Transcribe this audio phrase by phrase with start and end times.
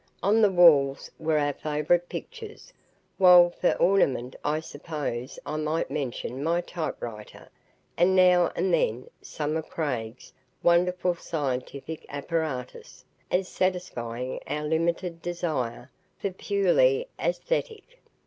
[0.23, 2.73] On the walls were our favorite pictures,
[3.19, 7.49] while for ornament, I suppose I might mention my typewriter
[7.97, 10.33] and now and then some of Craig's
[10.63, 17.99] wonderful scientific apparatus as satisfying our limited desire for the purely aesthetic.